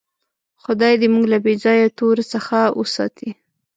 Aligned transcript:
خدای 0.63 0.93
دې 1.01 1.07
موږ 1.13 1.25
له 1.33 1.37
بېځایه 1.45 1.87
تور 1.97 2.17
څخه 2.33 2.57
وساتي. 2.79 3.29